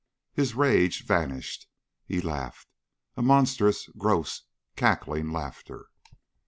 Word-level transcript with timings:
His 0.33 0.55
rage 0.55 1.05
vanished. 1.05 1.67
He 2.07 2.21
laughed, 2.21 2.67
a 3.15 3.21
monstrous, 3.21 3.87
gross, 3.95 4.41
cackling 4.75 5.31
laughter. 5.31 5.85